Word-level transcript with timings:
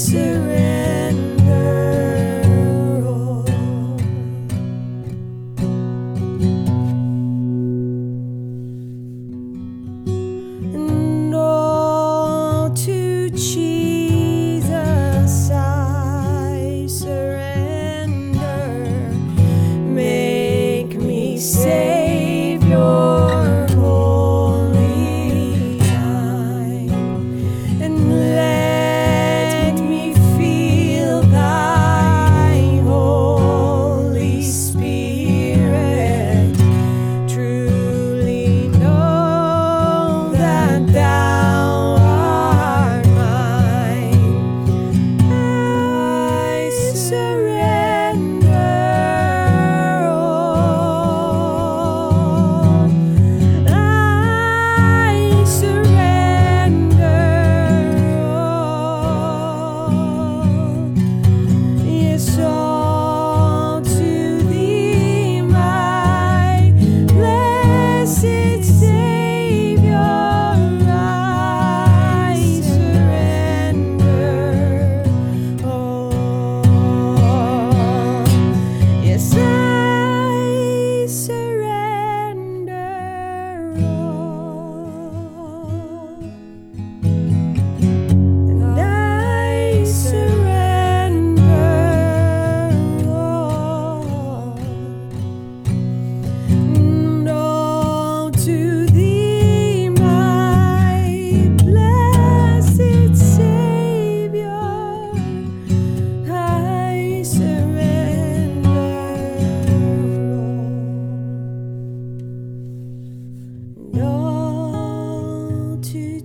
misery. 0.00 0.49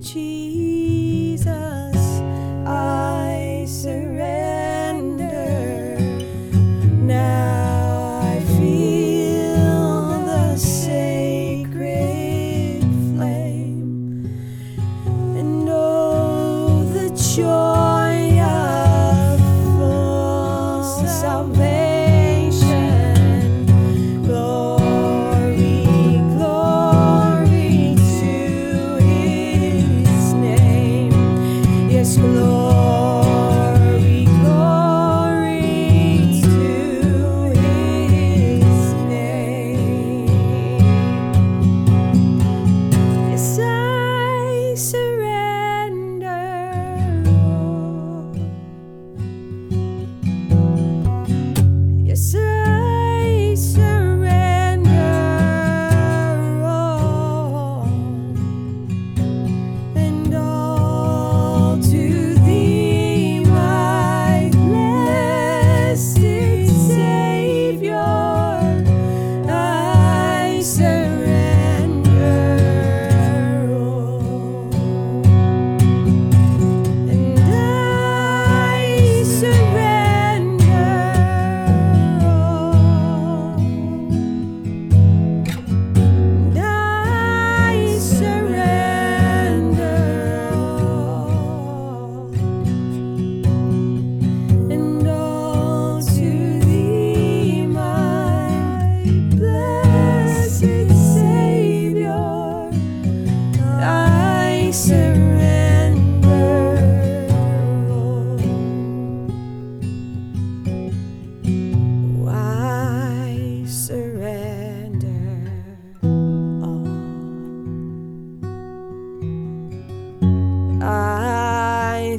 Chỉ 0.01 0.54